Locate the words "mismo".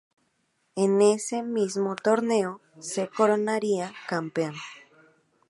1.43-1.95